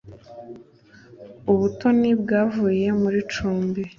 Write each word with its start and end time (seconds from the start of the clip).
”Ubutoni 1.51 2.09
“Bwavuye 2.21 2.87
muri 3.01 3.19
Cumbi 3.31 3.81